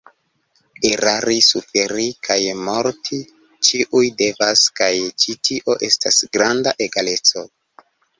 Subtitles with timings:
[0.89, 2.37] Erari, suferi kaj
[2.69, 3.19] morti
[3.67, 4.89] ĉiuj devas kaj
[5.25, 7.45] ĉi tio estas granda egaleco.